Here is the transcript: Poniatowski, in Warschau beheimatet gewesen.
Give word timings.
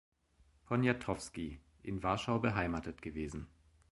Poniatowski, 0.65 1.59
in 1.83 2.01
Warschau 2.01 2.39
beheimatet 2.39 3.03
gewesen. 3.03 3.45